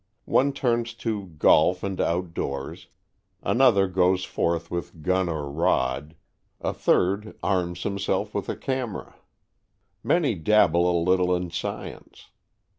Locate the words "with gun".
4.71-5.29